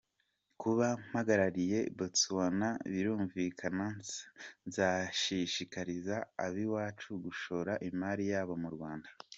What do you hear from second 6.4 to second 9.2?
ab’iwacu gushora imari yabo mu Rwanda”.